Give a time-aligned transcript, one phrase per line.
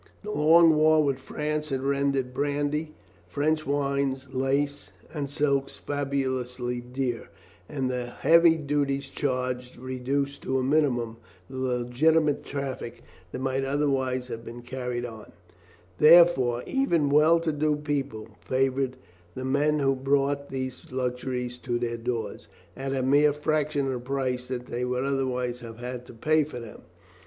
[0.23, 2.95] The long war with France had rendered brandy,
[3.27, 7.29] French wines, lace, and silks fabulously dear,
[7.69, 11.17] and the heavy duties charged reduced to a minimum
[11.47, 15.31] the legitimate traffic that might otherwise have been carried on;
[15.99, 18.95] therefore, even well to do people favoured
[19.35, 23.99] the men who brought these luxuries to their doors, at a mere fraction of the
[23.99, 26.81] price that they would otherwise have had to pay for them.